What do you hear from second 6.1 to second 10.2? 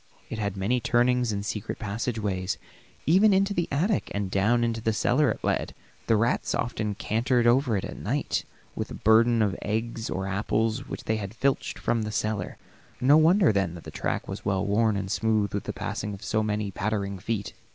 rats often cantered over it at night with burdens of eggs